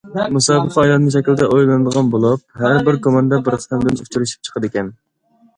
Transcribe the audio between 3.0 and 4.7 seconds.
كوماندا بىر قېتىمدىن ئۇچرىشىپ